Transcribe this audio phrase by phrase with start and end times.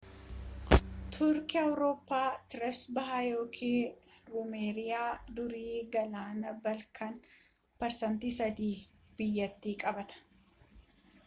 [1.17, 3.83] turkii awurooppaa trees bahaa ykn
[4.31, 7.15] ruumeeliyaa daarii galaana baalkaan
[7.87, 8.73] 3%
[9.21, 10.21] biyyattii qabaata